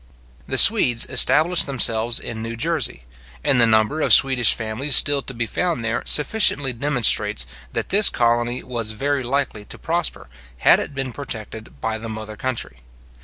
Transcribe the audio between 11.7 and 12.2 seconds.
by the